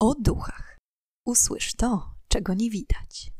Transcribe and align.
o 0.00 0.14
duchach. 0.14 0.78
Usłysz 1.26 1.74
to, 1.74 2.14
czego 2.28 2.54
nie 2.54 2.70
widać. 2.70 3.32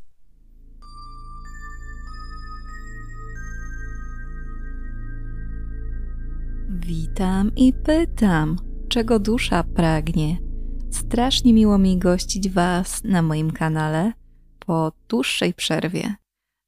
Witam 6.68 7.54
i 7.56 7.72
pytam, 7.72 8.56
czego 8.88 9.18
dusza 9.18 9.64
pragnie. 9.64 10.38
Strasznie 10.90 11.52
miło 11.52 11.78
mi 11.78 11.98
gościć 11.98 12.48
Was 12.50 13.04
na 13.04 13.22
moim 13.22 13.50
kanale 13.50 14.12
po 14.58 14.92
dłuższej 15.08 15.54
przerwie, 15.54 16.14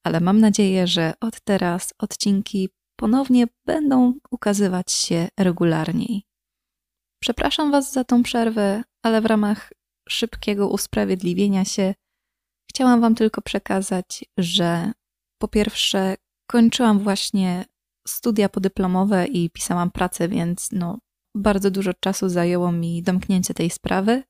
ale 0.05 0.21
mam 0.21 0.41
nadzieję, 0.41 0.87
że 0.87 1.13
od 1.21 1.41
teraz 1.41 1.95
odcinki 1.99 2.69
ponownie 2.97 3.47
będą 3.67 4.15
ukazywać 4.31 4.93
się 4.93 5.29
regularniej. 5.39 6.23
Przepraszam 7.23 7.71
Was 7.71 7.93
za 7.93 8.05
tą 8.05 8.23
przerwę, 8.23 8.83
ale 9.03 9.21
w 9.21 9.27
ramach 9.27 9.71
szybkiego 10.09 10.69
usprawiedliwienia 10.69 11.65
się 11.65 11.95
chciałam 12.71 13.01
Wam 13.01 13.15
tylko 13.15 13.43
przekazać, 13.43 14.25
że 14.39 14.93
po 15.39 15.49
pierwsze 15.49 16.15
kończyłam 16.51 16.99
właśnie 16.99 17.65
studia 18.09 18.49
podyplomowe 18.49 19.27
i 19.27 19.51
pisałam 19.51 19.91
pracę, 19.91 20.29
więc 20.29 20.69
no, 20.73 20.99
bardzo 21.37 21.71
dużo 21.71 21.95
czasu 21.95 22.29
zajęło 22.29 22.73
mi 22.73 23.03
domknięcie 23.03 23.55
tej 23.55 23.71
sprawy. 23.71 24.23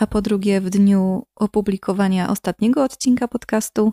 A 0.00 0.06
po 0.06 0.22
drugie, 0.22 0.60
w 0.60 0.70
dniu 0.70 1.26
opublikowania 1.36 2.30
ostatniego 2.30 2.84
odcinka 2.84 3.28
podcastu 3.28 3.92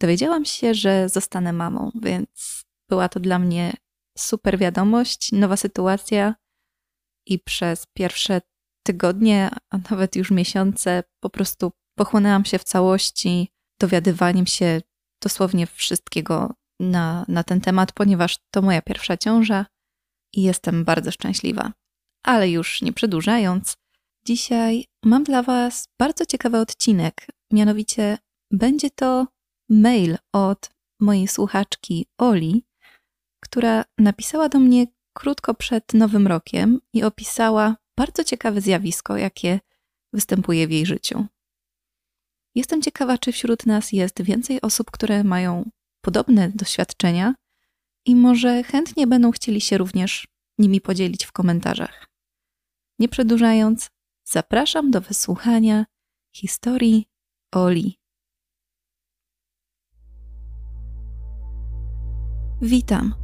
dowiedziałam 0.00 0.44
się, 0.44 0.74
że 0.74 1.08
zostanę 1.08 1.52
mamą, 1.52 1.90
więc 1.94 2.64
była 2.90 3.08
to 3.08 3.20
dla 3.20 3.38
mnie 3.38 3.72
super 4.18 4.58
wiadomość, 4.58 5.32
nowa 5.32 5.56
sytuacja 5.56 6.34
i 7.26 7.38
przez 7.38 7.86
pierwsze 7.94 8.40
tygodnie, 8.86 9.50
a 9.70 9.78
nawet 9.90 10.16
już 10.16 10.30
miesiące 10.30 11.02
po 11.20 11.30
prostu 11.30 11.72
pochłonęłam 11.98 12.44
się 12.44 12.58
w 12.58 12.64
całości 12.64 13.48
dowiadywaniem 13.80 14.46
się 14.46 14.80
dosłownie 15.22 15.66
wszystkiego 15.66 16.54
na, 16.80 17.24
na 17.28 17.44
ten 17.44 17.60
temat, 17.60 17.92
ponieważ 17.92 18.38
to 18.50 18.62
moja 18.62 18.82
pierwsza 18.82 19.16
ciąża 19.16 19.66
i 20.34 20.42
jestem 20.42 20.84
bardzo 20.84 21.10
szczęśliwa. 21.10 21.72
Ale 22.22 22.50
już 22.50 22.82
nie 22.82 22.92
przedłużając, 22.92 23.76
dzisiaj 24.26 24.84
mam 25.04 25.24
dla 25.24 25.42
Was 25.42 25.88
bardzo 25.98 26.26
ciekawy 26.26 26.58
odcinek. 26.58 27.26
Mianowicie 27.52 28.18
będzie 28.50 28.90
to 28.90 29.26
mail 29.70 30.16
od 30.32 30.70
mojej 31.00 31.28
słuchaczki 31.28 32.06
Oli, 32.18 32.64
która 33.40 33.84
napisała 33.98 34.48
do 34.48 34.58
mnie 34.58 34.86
krótko 35.12 35.54
przed 35.54 35.94
Nowym 35.94 36.26
Rokiem 36.26 36.80
i 36.92 37.02
opisała 37.02 37.76
bardzo 37.96 38.24
ciekawe 38.24 38.60
zjawisko, 38.60 39.16
jakie 39.16 39.60
występuje 40.12 40.66
w 40.66 40.70
jej 40.70 40.86
życiu. 40.86 41.26
Jestem 42.54 42.82
ciekawa, 42.82 43.18
czy 43.18 43.32
wśród 43.32 43.66
nas 43.66 43.92
jest 43.92 44.22
więcej 44.22 44.60
osób, 44.60 44.90
które 44.90 45.24
mają 45.24 45.70
podobne 46.00 46.52
doświadczenia 46.54 47.34
i 48.06 48.16
może 48.16 48.62
chętnie 48.62 49.06
będą 49.06 49.30
chcieli 49.30 49.60
się 49.60 49.78
również 49.78 50.28
nimi 50.58 50.80
podzielić 50.80 51.24
w 51.24 51.32
komentarzach. 51.32 52.06
Nie 52.98 53.08
przedłużając, 53.08 53.90
zapraszam 54.24 54.90
do 54.90 55.00
wysłuchania 55.00 55.86
historii 56.36 57.06
Oli. 57.52 57.98
Witam. 62.62 63.14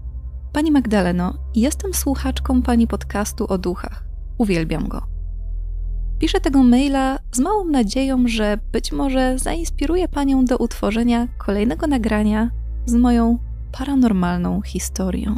Pani 0.52 0.70
Magdaleno, 0.70 1.34
jestem 1.54 1.94
słuchaczką 1.94 2.62
pani 2.62 2.86
podcastu 2.86 3.46
o 3.46 3.58
duchach. 3.58 4.09
Uwielbiam 4.40 4.88
go. 4.88 5.02
Piszę 6.18 6.40
tego 6.40 6.62
maila 6.62 7.18
z 7.32 7.38
małą 7.38 7.64
nadzieją, 7.64 8.28
że 8.28 8.58
być 8.72 8.92
może 8.92 9.38
zainspiruje 9.38 10.08
panią 10.08 10.44
do 10.44 10.56
utworzenia 10.56 11.28
kolejnego 11.38 11.86
nagrania 11.86 12.50
z 12.86 12.94
moją 12.94 13.38
paranormalną 13.72 14.62
historią. 14.62 15.36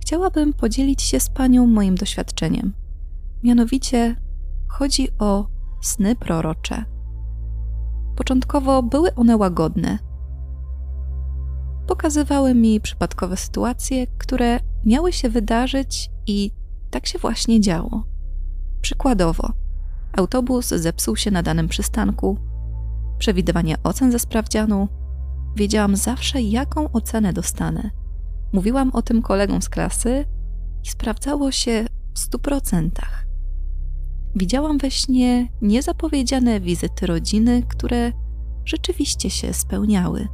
Chciałabym 0.00 0.52
podzielić 0.52 1.02
się 1.02 1.20
z 1.20 1.30
panią 1.30 1.66
moim 1.66 1.94
doświadczeniem. 1.94 2.72
Mianowicie 3.42 4.16
chodzi 4.68 5.08
o 5.18 5.46
sny 5.80 6.16
prorocze. 6.16 6.84
Początkowo 8.16 8.82
były 8.82 9.14
one 9.14 9.36
łagodne. 9.36 9.98
Pokazywały 11.86 12.54
mi 12.54 12.80
przypadkowe 12.80 13.36
sytuacje, 13.36 14.06
które 14.06 14.60
miały 14.84 15.12
się 15.12 15.28
wydarzyć 15.28 16.13
i 16.26 16.50
tak 16.90 17.06
się 17.06 17.18
właśnie 17.18 17.60
działo. 17.60 18.04
Przykładowo, 18.80 19.52
autobus 20.12 20.66
zepsuł 20.68 21.16
się 21.16 21.30
na 21.30 21.42
danym 21.42 21.68
przystanku, 21.68 22.38
przewidywanie 23.18 23.76
ocen 23.82 24.12
ze 24.12 24.18
sprawdzianu. 24.18 24.88
Wiedziałam 25.56 25.96
zawsze, 25.96 26.42
jaką 26.42 26.92
ocenę 26.92 27.32
dostanę. 27.32 27.90
Mówiłam 28.52 28.90
o 28.90 29.02
tym 29.02 29.22
kolegom 29.22 29.62
z 29.62 29.68
klasy 29.68 30.24
i 30.84 30.88
sprawdzało 30.88 31.52
się 31.52 31.84
w 32.14 32.18
stu 32.18 32.38
procentach. 32.38 33.26
Widziałam 34.36 34.78
we 34.78 34.90
śnie 34.90 35.48
niezapowiedziane 35.62 36.60
wizyty 36.60 37.06
rodziny, 37.06 37.62
które 37.68 38.12
rzeczywiście 38.64 39.30
się 39.30 39.52
spełniały. 39.52 40.28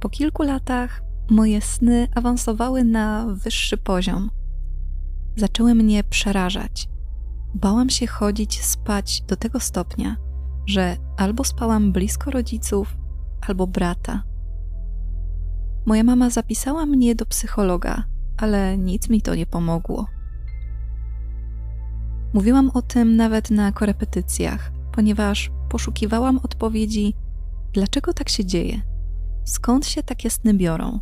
Po 0.00 0.08
kilku 0.08 0.42
latach 0.42 1.02
moje 1.30 1.60
sny 1.60 2.08
awansowały 2.14 2.84
na 2.84 3.26
wyższy 3.26 3.76
poziom. 3.76 4.30
Zaczęły 5.36 5.74
mnie 5.74 6.04
przerażać. 6.04 6.88
Bałam 7.54 7.90
się 7.90 8.06
chodzić 8.06 8.64
spać 8.64 9.22
do 9.22 9.36
tego 9.36 9.60
stopnia, 9.60 10.16
że 10.66 10.96
albo 11.16 11.44
spałam 11.44 11.92
blisko 11.92 12.30
rodziców, 12.30 12.96
albo 13.48 13.66
brata. 13.66 14.22
Moja 15.86 16.04
mama 16.04 16.30
zapisała 16.30 16.86
mnie 16.86 17.14
do 17.14 17.26
psychologa, 17.26 18.04
ale 18.36 18.78
nic 18.78 19.08
mi 19.08 19.22
to 19.22 19.34
nie 19.34 19.46
pomogło. 19.46 20.06
Mówiłam 22.34 22.70
o 22.74 22.82
tym 22.82 23.16
nawet 23.16 23.50
na 23.50 23.72
korepetycjach, 23.72 24.72
ponieważ 24.92 25.50
poszukiwałam 25.68 26.38
odpowiedzi, 26.42 27.14
dlaczego 27.72 28.12
tak 28.12 28.28
się 28.28 28.44
dzieje, 28.44 28.80
skąd 29.44 29.86
się 29.86 30.02
takie 30.02 30.30
sny 30.30 30.54
biorą. 30.54 31.00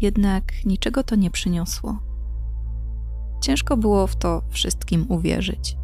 Jednak 0.00 0.64
niczego 0.64 1.02
to 1.02 1.16
nie 1.16 1.30
przyniosło. 1.30 1.98
Ciężko 3.42 3.76
było 3.76 4.06
w 4.06 4.16
to 4.16 4.42
wszystkim 4.50 5.06
uwierzyć 5.08 5.80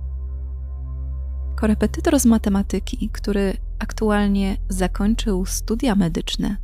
korepetytor 1.56 2.21
z 2.21 2.26
matematyki, 2.26 3.10
który 3.12 3.56
aktualnie 3.78 4.56
zakończył 4.69 5.47
studia 5.47 5.94
medyczne, 5.94 6.56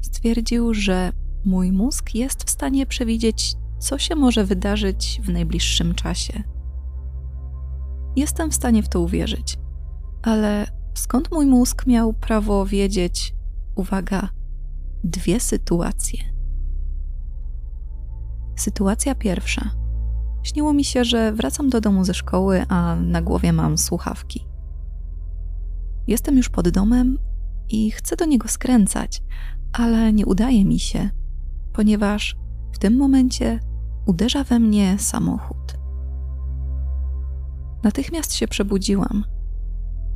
stwierdził, 0.00 0.74
że 0.74 1.12
mój 1.44 1.72
mózg 1.72 2.14
jest 2.14 2.44
w 2.44 2.50
stanie 2.50 2.86
przewidzieć, 2.86 3.54
co 3.78 3.98
się 3.98 4.14
może 4.14 4.44
wydarzyć 4.44 5.20
w 5.24 5.28
najbliższym 5.28 5.94
czasie. 5.94 6.42
Jestem 8.16 8.50
w 8.50 8.54
stanie 8.54 8.82
w 8.82 8.88
to 8.88 9.00
uwierzyć, 9.00 9.58
ale 10.22 10.66
skąd 10.94 11.32
mój 11.32 11.46
mózg 11.46 11.86
miał 11.86 12.12
prawo 12.12 12.66
wiedzieć, 12.66 13.34
uwaga, 13.74 14.28
dwie 15.04 15.40
sytuacje? 15.40 16.35
Sytuacja 18.56 19.14
pierwsza 19.14 19.70
Śniło 20.46 20.72
mi 20.72 20.84
się, 20.84 21.04
że 21.04 21.32
wracam 21.32 21.70
do 21.70 21.80
domu 21.80 22.04
ze 22.04 22.14
szkoły, 22.14 22.64
a 22.68 22.96
na 22.96 23.22
głowie 23.22 23.52
mam 23.52 23.78
słuchawki. 23.78 24.46
Jestem 26.06 26.36
już 26.36 26.48
pod 26.48 26.68
domem 26.68 27.18
i 27.68 27.90
chcę 27.90 28.16
do 28.16 28.24
niego 28.24 28.48
skręcać, 28.48 29.22
ale 29.72 30.12
nie 30.12 30.26
udaje 30.26 30.64
mi 30.64 30.78
się, 30.78 31.10
ponieważ 31.72 32.36
w 32.72 32.78
tym 32.78 32.96
momencie 32.96 33.60
uderza 34.06 34.44
we 34.44 34.58
mnie 34.58 34.98
samochód. 34.98 35.78
Natychmiast 37.82 38.34
się 38.34 38.48
przebudziłam. 38.48 39.24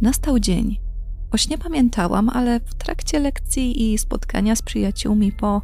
Nastał 0.00 0.38
dzień. 0.38 0.80
O 1.32 1.36
śnie 1.36 1.58
pamiętałam, 1.58 2.28
ale 2.28 2.60
w 2.60 2.74
trakcie 2.74 3.18
lekcji 3.18 3.92
i 3.92 3.98
spotkania 3.98 4.56
z 4.56 4.62
przyjaciółmi 4.62 5.32
po 5.32 5.62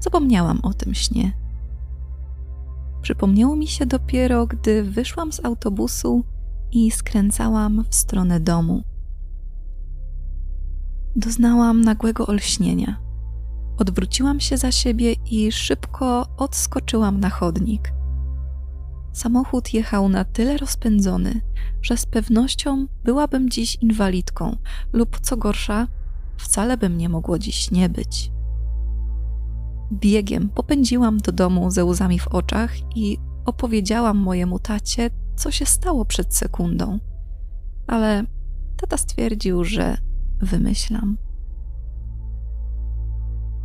zapomniałam 0.00 0.60
o 0.62 0.74
tym 0.74 0.94
śnie. 0.94 1.43
Przypomniało 3.04 3.56
mi 3.56 3.66
się 3.66 3.86
dopiero, 3.86 4.46
gdy 4.46 4.82
wyszłam 4.82 5.32
z 5.32 5.44
autobusu 5.44 6.24
i 6.72 6.90
skręcałam 6.90 7.84
w 7.88 7.94
stronę 7.94 8.40
domu. 8.40 8.84
Doznałam 11.16 11.80
nagłego 11.80 12.26
olśnienia. 12.26 13.00
Odwróciłam 13.78 14.40
się 14.40 14.56
za 14.56 14.72
siebie 14.72 15.12
i 15.30 15.52
szybko 15.52 16.26
odskoczyłam 16.36 17.20
na 17.20 17.30
chodnik. 17.30 17.92
Samochód 19.12 19.74
jechał 19.74 20.08
na 20.08 20.24
tyle 20.24 20.56
rozpędzony, 20.56 21.40
że 21.82 21.96
z 21.96 22.06
pewnością 22.06 22.86
byłabym 23.04 23.50
dziś 23.50 23.76
inwalidką, 23.80 24.56
lub 24.92 25.20
co 25.20 25.36
gorsza, 25.36 25.86
wcale 26.36 26.76
by 26.76 26.88
mnie 26.88 27.08
mogło 27.08 27.38
dziś 27.38 27.70
nie 27.70 27.88
być. 27.88 28.33
Biegiem 29.92 30.48
popędziłam 30.48 31.18
do 31.18 31.32
domu 31.32 31.70
ze 31.70 31.84
łzami 31.84 32.18
w 32.18 32.28
oczach 32.28 32.96
i 32.96 33.18
opowiedziałam 33.44 34.16
mojemu 34.16 34.58
tacie, 34.58 35.10
co 35.36 35.50
się 35.50 35.66
stało 35.66 36.04
przed 36.04 36.34
sekundą, 36.34 36.98
ale 37.86 38.24
tata 38.76 38.96
stwierdził, 38.96 39.64
że 39.64 39.96
wymyślam. 40.40 41.16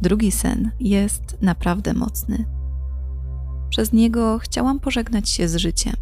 Drugi 0.01 0.31
sen 0.31 0.71
jest 0.79 1.41
naprawdę 1.41 1.93
mocny. 1.93 2.45
Przez 3.69 3.93
niego 3.93 4.39
chciałam 4.39 4.79
pożegnać 4.79 5.29
się 5.29 5.47
z 5.47 5.55
życiem. 5.55 5.93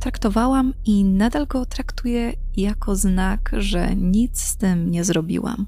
Traktowałam 0.00 0.74
i 0.84 1.04
nadal 1.04 1.46
go 1.46 1.66
traktuję 1.66 2.32
jako 2.56 2.96
znak, 2.96 3.50
że 3.58 3.96
nic 3.96 4.40
z 4.40 4.56
tym 4.56 4.90
nie 4.90 5.04
zrobiłam. 5.04 5.66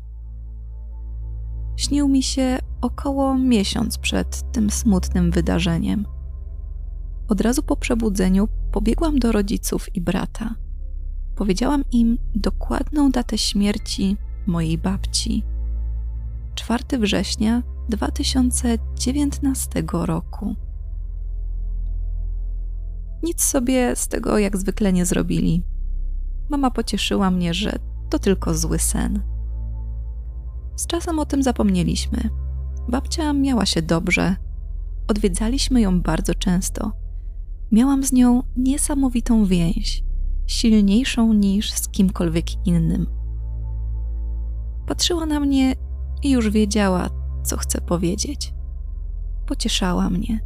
Śnił 1.76 2.08
mi 2.08 2.22
się 2.22 2.58
około 2.82 3.38
miesiąc 3.38 3.98
przed 3.98 4.52
tym 4.52 4.70
smutnym 4.70 5.30
wydarzeniem. 5.30 6.06
Od 7.28 7.40
razu 7.40 7.62
po 7.62 7.76
przebudzeniu 7.76 8.48
pobiegłam 8.72 9.18
do 9.18 9.32
rodziców 9.32 9.96
i 9.96 10.00
brata. 10.00 10.54
Powiedziałam 11.36 11.84
im 11.92 12.18
dokładną 12.34 13.10
datę 13.10 13.38
śmierci 13.38 14.16
mojej 14.46 14.78
babci 14.78 15.44
4 16.54 16.84
września 16.98 17.62
2019 17.88 19.84
roku. 19.92 20.56
Nic 23.22 23.42
sobie 23.42 23.96
z 23.96 24.08
tego 24.08 24.38
jak 24.38 24.56
zwykle 24.56 24.92
nie 24.92 25.06
zrobili. 25.06 25.62
Mama 26.48 26.70
pocieszyła 26.70 27.30
mnie, 27.30 27.54
że 27.54 27.78
to 28.10 28.18
tylko 28.18 28.54
zły 28.54 28.78
sen. 28.78 29.22
Z 30.76 30.86
czasem 30.86 31.18
o 31.18 31.26
tym 31.26 31.42
zapomnieliśmy. 31.42 32.30
Babcia 32.88 33.32
miała 33.32 33.66
się 33.66 33.82
dobrze. 33.82 34.36
Odwiedzaliśmy 35.08 35.80
ją 35.80 36.00
bardzo 36.00 36.34
często. 36.34 36.92
Miałam 37.72 38.04
z 38.04 38.12
nią 38.12 38.42
niesamowitą 38.56 39.44
więź, 39.44 40.04
silniejszą 40.46 41.32
niż 41.32 41.72
z 41.72 41.88
kimkolwiek 41.88 42.66
innym. 42.66 43.06
Patrzyła 44.86 45.26
na 45.26 45.40
mnie 45.40 45.74
i 46.22 46.30
już 46.30 46.50
wiedziała, 46.50 47.10
co 47.42 47.56
chcę 47.56 47.80
powiedzieć. 47.80 48.54
Pocieszała 49.46 50.10
mnie. 50.10 50.40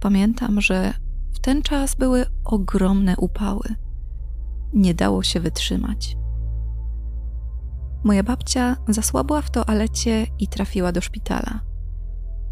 Pamiętam, 0.00 0.60
że 0.60 0.92
w 1.32 1.38
ten 1.38 1.62
czas 1.62 1.94
były 1.94 2.26
ogromne 2.44 3.16
upały. 3.16 3.74
Nie 4.72 4.94
dało 4.94 5.22
się 5.22 5.40
wytrzymać. 5.40 6.16
Moja 8.04 8.22
babcia 8.22 8.76
zasłabła 8.88 9.42
w 9.42 9.50
toalecie 9.50 10.26
i 10.38 10.48
trafiła 10.48 10.92
do 10.92 11.00
szpitala. 11.00 11.60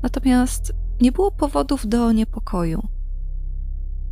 Natomiast 0.03 0.73
nie 1.01 1.13
było 1.13 1.31
powodów 1.31 1.87
do 1.87 2.13
niepokoju. 2.13 2.89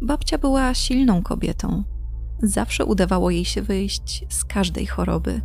Babcia 0.02 0.38
była 0.38 0.74
silną 0.74 1.22
kobietą. 1.22 1.84
Zawsze 2.42 2.84
udawało 2.84 3.30
jej 3.30 3.44
się 3.44 3.62
wyjść 3.62 4.24
z 4.28 4.44
każdej 4.44 4.86
choroby. 4.86 5.40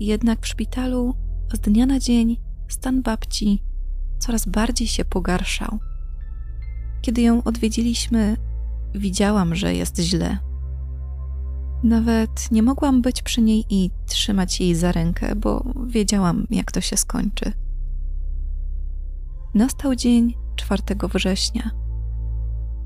Jednak 0.00 0.40
w 0.40 0.46
szpitalu 0.46 1.14
z 1.52 1.60
dnia 1.60 1.86
na 1.86 1.98
dzień 1.98 2.36
stan 2.68 3.02
babci 3.02 3.62
coraz 4.18 4.46
bardziej 4.46 4.88
się 4.88 5.04
pogarszał. 5.04 5.78
Kiedy 7.02 7.22
ją 7.22 7.42
odwiedziliśmy, 7.44 8.36
widziałam, 8.94 9.54
że 9.54 9.74
jest 9.74 9.98
źle. 9.98 10.38
Nawet 11.84 12.50
nie 12.50 12.62
mogłam 12.62 13.02
być 13.02 13.22
przy 13.22 13.42
niej 13.42 13.64
i 13.70 13.90
trzymać 14.06 14.60
jej 14.60 14.74
za 14.74 14.92
rękę, 14.92 15.36
bo 15.36 15.64
wiedziałam, 15.86 16.46
jak 16.50 16.72
to 16.72 16.80
się 16.80 16.96
skończy. 16.96 17.52
Nastał 19.54 19.94
dzień 19.94 20.34
4 20.56 20.82
września. 21.14 21.70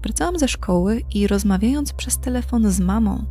Wracałam 0.03 0.39
ze 0.39 0.49
szkoły 0.49 1.01
i 1.15 1.27
rozmawiając 1.27 1.93
przez 1.93 2.19
telefon 2.19 2.71
z 2.71 2.81
mamą, 2.81 3.25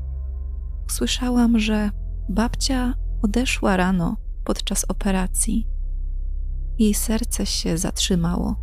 usłyszałam, 0.88 1.60
że 1.60 1.90
babcia 2.30 2.94
odeszła 3.22 3.78
rano 3.78 4.18
podczas 4.44 4.86
operacji. 4.86 5.68
Jej 6.80 6.94
serce 6.94 7.46
się 7.46 7.78
zatrzymało. 7.78 8.56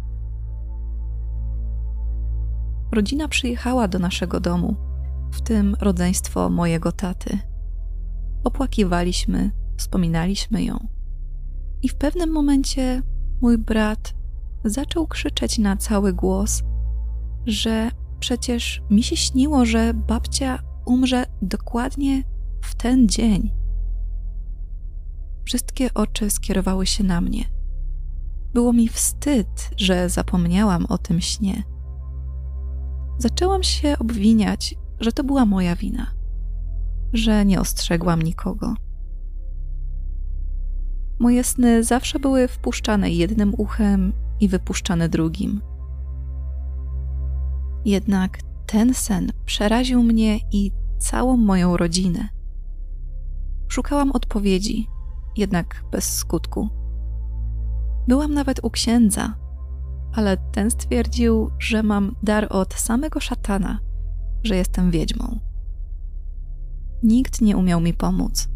Rodzina 2.93 3.29
przyjechała 3.29 3.89
do 3.89 3.99
naszego 3.99 4.41
domu, 4.41 4.77
w 5.35 5.43
tym 5.43 5.77
rodzeństwo 5.81 6.51
mojego 6.51 6.93
taty. 6.93 7.39
Opłakiwaliśmy, 8.45 9.51
wspominaliśmy 9.77 10.65
ją. 10.65 10.89
I 11.83 11.89
w 11.89 11.95
pewnym 11.95 12.33
momencie 12.33 13.03
mój 13.41 13.59
brat 13.59 14.15
zaczął 14.65 15.07
krzyczeć 15.07 15.59
na 15.59 15.77
cały 15.77 16.13
głos, 16.13 16.63
że 17.47 17.91
przecież 18.21 18.83
mi 18.91 19.03
się 19.03 19.17
śniło, 19.17 19.65
że 19.65 19.95
babcia 19.95 20.59
umrze 20.87 21.25
dokładnie 21.43 22.23
w 22.63 22.75
ten 22.75 23.09
dzień. 23.09 23.53
Wszystkie 25.45 25.95
oczy 25.95 26.31
skierowały 26.31 26.87
się 26.87 27.05
na 27.05 27.21
mnie. 27.21 27.45
Było 28.55 28.73
mi 28.73 28.89
wstyd, 28.89 29.71
że 29.77 30.09
zapomniałam 30.09 30.87
o 30.87 30.99
tym 30.99 31.21
śnie. 31.21 31.63
Zaczęłam 33.19 33.63
się 33.63 33.99
obwiniać, 33.99 34.75
że 35.01 35.13
to 35.13 35.25
była 35.25 35.47
moja 35.47 35.77
wina, 35.77 36.07
że 37.13 37.45
nie 37.45 37.61
ostrzegłam 37.61 38.23
nikogo. 38.23 38.75
Moje 41.19 41.45
sny 41.45 41.85
zawsze 41.85 42.19
były 42.19 42.49
wpuszczane 42.49 43.11
jednym 43.11 43.55
uchem 43.59 44.13
i 44.41 44.49
wypuszczane 44.49 45.09
drugim. 45.09 45.61
Jednak 47.85 48.39
ten 48.67 48.95
sen 48.95 49.33
przeraził 49.45 50.03
mnie 50.03 50.39
i 50.53 50.73
całą 50.99 51.37
moją 51.37 51.77
rodzinę. 51.77 52.29
Szukałam 53.69 54.13
odpowiedzi, 54.13 54.89
jednak 55.37 55.85
bez 55.93 56.17
skutku. 56.17 56.69
Byłam 58.09 58.35
nawet 58.35 58.61
u 58.65 58.71
księdza, 58.71 59.35
ale 60.15 60.37
ten 60.37 60.71
stwierdził, 60.71 61.51
że 61.59 61.83
mam 61.83 62.17
dar 62.23 62.47
od 62.51 62.75
samego 62.75 63.21
szatana, 63.21 63.79
że 64.45 64.57
jestem 64.57 64.91
wiedźmą. 64.91 65.39
Nikt 67.03 67.41
nie 67.41 67.57
umiał 67.57 67.81
mi 67.81 67.95
pomóc. 67.95 68.49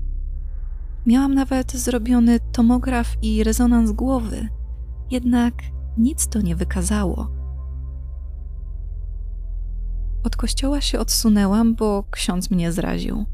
Miałam 1.06 1.34
nawet 1.34 1.72
zrobiony 1.72 2.40
tomograf 2.52 3.16
i 3.22 3.44
rezonans 3.44 3.92
głowy, 3.92 4.48
jednak 5.10 5.54
nic 5.98 6.28
to 6.28 6.40
nie 6.40 6.56
wykazało. 6.56 7.30
Od 10.24 10.36
kościoła 10.36 10.80
się 10.80 10.98
odsunęłam, 10.98 11.74
bo 11.74 12.04
ksiądz 12.10 12.50
mnie 12.50 12.72
zraził. 12.72 13.24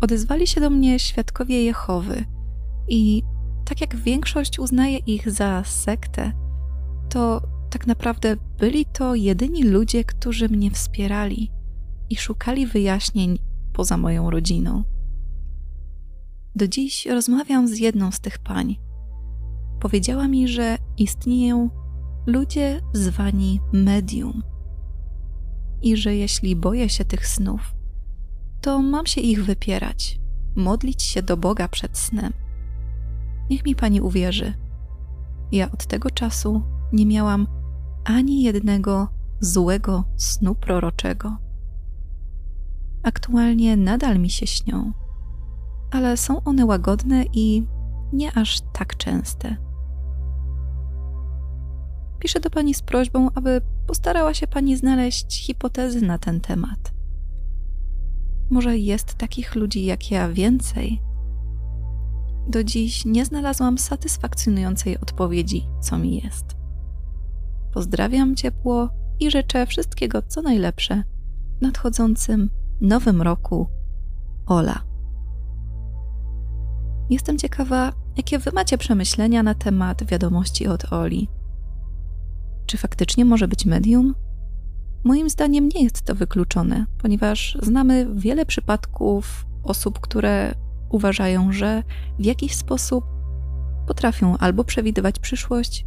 Odezwali 0.00 0.46
się 0.46 0.60
do 0.60 0.70
mnie 0.70 0.98
świadkowie 0.98 1.64
Jehowy 1.64 2.24
i 2.88 3.22
tak 3.64 3.80
jak 3.80 3.96
większość 3.96 4.58
uznaje 4.58 4.98
ich 4.98 5.30
za 5.30 5.64
sektę, 5.64 6.32
to 7.08 7.42
tak 7.76 7.86
naprawdę 7.86 8.36
byli 8.58 8.86
to 8.86 9.14
jedyni 9.14 9.62
ludzie, 9.62 10.04
którzy 10.04 10.48
mnie 10.48 10.70
wspierali 10.70 11.50
i 12.10 12.16
szukali 12.16 12.66
wyjaśnień 12.66 13.38
poza 13.72 13.96
moją 13.96 14.30
rodziną. 14.30 14.84
Do 16.54 16.68
dziś 16.68 17.06
rozmawiam 17.06 17.68
z 17.68 17.78
jedną 17.78 18.10
z 18.10 18.20
tych 18.20 18.38
pań. 18.38 18.76
Powiedziała 19.80 20.28
mi, 20.28 20.48
że 20.48 20.78
istnieją 20.98 21.70
ludzie 22.26 22.80
zwani 22.92 23.60
medium 23.72 24.42
i 25.82 25.96
że 25.96 26.16
jeśli 26.16 26.56
boję 26.56 26.88
się 26.88 27.04
tych 27.04 27.26
snów, 27.26 27.74
to 28.60 28.82
mam 28.82 29.06
się 29.06 29.20
ich 29.20 29.44
wypierać, 29.44 30.20
modlić 30.54 31.02
się 31.02 31.22
do 31.22 31.36
Boga 31.36 31.68
przed 31.68 31.98
snem. 31.98 32.32
Niech 33.50 33.64
mi 33.64 33.74
pani 33.74 34.00
uwierzy. 34.00 34.54
Ja 35.52 35.70
od 35.70 35.86
tego 35.86 36.10
czasu 36.10 36.62
nie 36.92 37.06
miałam 37.06 37.55
ani 38.06 38.42
jednego 38.42 39.08
złego 39.40 40.04
snu 40.16 40.54
proroczego. 40.54 41.36
Aktualnie 43.02 43.76
nadal 43.76 44.18
mi 44.18 44.30
się 44.30 44.46
śnią, 44.46 44.92
ale 45.90 46.16
są 46.16 46.44
one 46.44 46.66
łagodne 46.66 47.24
i 47.32 47.66
nie 48.12 48.32
aż 48.32 48.60
tak 48.72 48.96
częste. 48.96 49.56
Piszę 52.18 52.40
do 52.40 52.50
pani 52.50 52.74
z 52.74 52.82
prośbą, 52.82 53.28
aby 53.34 53.60
postarała 53.86 54.34
się 54.34 54.46
pani 54.46 54.76
znaleźć 54.76 55.46
hipotezy 55.46 56.00
na 56.00 56.18
ten 56.18 56.40
temat. 56.40 56.92
Może 58.50 58.78
jest 58.78 59.14
takich 59.14 59.54
ludzi 59.54 59.84
jak 59.84 60.10
ja 60.10 60.28
więcej. 60.28 61.02
Do 62.48 62.64
dziś 62.64 63.04
nie 63.04 63.24
znalazłam 63.24 63.78
satysfakcjonującej 63.78 65.00
odpowiedzi, 65.00 65.66
co 65.80 65.98
mi 65.98 66.20
jest. 66.24 66.65
Pozdrawiam 67.76 68.36
ciepło 68.36 68.88
i 69.20 69.30
życzę 69.30 69.66
wszystkiego 69.66 70.22
co 70.22 70.42
najlepsze 70.42 71.02
w 71.58 71.62
nadchodzącym 71.62 72.50
nowym 72.80 73.22
roku. 73.22 73.66
Ola. 74.46 74.82
Jestem 77.10 77.38
ciekawa, 77.38 77.92
jakie 78.16 78.38
wy 78.38 78.50
macie 78.54 78.78
przemyślenia 78.78 79.42
na 79.42 79.54
temat 79.54 80.04
wiadomości 80.04 80.66
od 80.66 80.92
Oli. 80.92 81.28
Czy 82.66 82.78
faktycznie 82.78 83.24
może 83.24 83.48
być 83.48 83.66
medium? 83.66 84.14
Moim 85.04 85.30
zdaniem 85.30 85.68
nie 85.74 85.82
jest 85.84 86.02
to 86.02 86.14
wykluczone, 86.14 86.86
ponieważ 86.98 87.58
znamy 87.62 88.06
wiele 88.14 88.46
przypadków 88.46 89.46
osób, 89.62 90.00
które 90.00 90.54
uważają, 90.90 91.52
że 91.52 91.82
w 92.18 92.24
jakiś 92.24 92.54
sposób 92.54 93.04
potrafią 93.86 94.36
albo 94.36 94.64
przewidywać 94.64 95.18
przyszłość, 95.18 95.86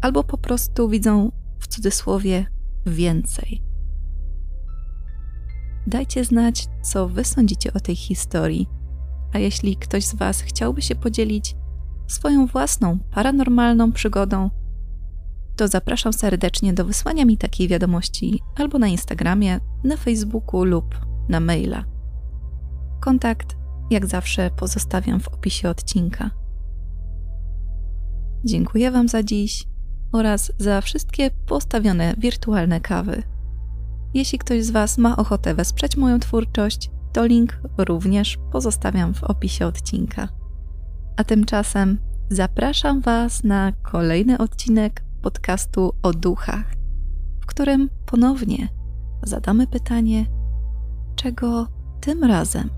albo 0.00 0.24
po 0.24 0.38
prostu 0.38 0.88
widzą 0.88 1.32
w 1.58 1.66
cudzysłowie 1.66 2.46
więcej. 2.86 3.62
Dajcie 5.86 6.24
znać, 6.24 6.66
co 6.82 7.08
wy 7.08 7.24
sądzicie 7.24 7.72
o 7.72 7.80
tej 7.80 7.96
historii. 7.96 8.68
A 9.32 9.38
jeśli 9.38 9.76
ktoś 9.76 10.04
z 10.04 10.14
Was 10.14 10.40
chciałby 10.40 10.82
się 10.82 10.94
podzielić 10.94 11.56
swoją 12.06 12.46
własną 12.46 12.98
paranormalną 12.98 13.92
przygodą, 13.92 14.50
to 15.56 15.68
zapraszam 15.68 16.12
serdecznie 16.12 16.72
do 16.72 16.84
wysłania 16.84 17.24
mi 17.24 17.38
takiej 17.38 17.68
wiadomości 17.68 18.40
albo 18.56 18.78
na 18.78 18.88
Instagramie, 18.88 19.60
na 19.84 19.96
Facebooku 19.96 20.64
lub 20.64 21.00
na 21.28 21.40
maila. 21.40 21.84
Kontakt, 23.00 23.56
jak 23.90 24.06
zawsze, 24.06 24.50
pozostawiam 24.50 25.20
w 25.20 25.28
opisie 25.28 25.68
odcinka. 25.68 26.30
Dziękuję 28.44 28.90
Wam 28.90 29.08
za 29.08 29.22
dziś 29.22 29.66
oraz 30.16 30.52
za 30.58 30.80
wszystkie 30.80 31.30
postawione 31.46 32.14
wirtualne 32.18 32.80
kawy. 32.80 33.22
Jeśli 34.14 34.38
ktoś 34.38 34.64
z 34.64 34.70
Was 34.70 34.98
ma 34.98 35.16
ochotę 35.16 35.54
wesprzeć 35.54 35.96
moją 35.96 36.20
twórczość, 36.20 36.90
to 37.12 37.26
link 37.26 37.58
również 37.78 38.38
pozostawiam 38.52 39.14
w 39.14 39.24
opisie 39.24 39.66
odcinka. 39.66 40.28
A 41.16 41.24
tymczasem 41.24 41.98
zapraszam 42.30 43.00
Was 43.00 43.44
na 43.44 43.72
kolejny 43.72 44.38
odcinek 44.38 45.04
podcastu 45.22 45.92
o 46.02 46.12
duchach, 46.12 46.74
w 47.40 47.46
którym 47.46 47.90
ponownie 48.06 48.68
zadamy 49.22 49.66
pytanie, 49.66 50.26
czego 51.16 51.66
tym 52.00 52.24
razem 52.24 52.70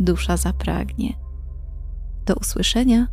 dusza 0.00 0.36
zapragnie. 0.36 1.14
Do 2.26 2.34
usłyszenia 2.34 3.06